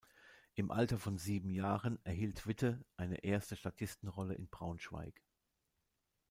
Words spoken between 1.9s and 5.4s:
erhielt Witte eine erste Statistenrolle in Braunschweig.